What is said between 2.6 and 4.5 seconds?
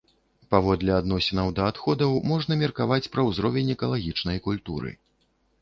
меркаваць пра ўзровень экалагічнай